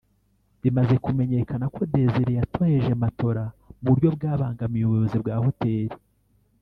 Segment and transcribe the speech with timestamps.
[0.61, 3.43] Bimaze kumenyekana ko Desire yatoheje matora
[3.81, 5.95] mu buryo bwabangamiye ubuyobozi bwa Hoteli